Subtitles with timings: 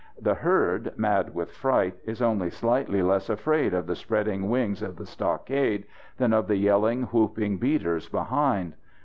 [0.19, 4.95] The herd, mad with fright, is only slightly less afraid of the spreading wings of
[4.95, 5.85] the stockade
[6.17, 8.73] than of the yelling, whooping beaters behind.